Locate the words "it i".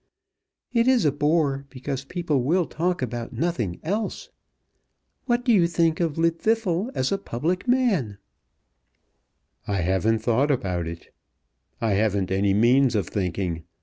10.87-11.91